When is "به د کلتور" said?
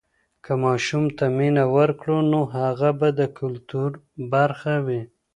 2.99-3.89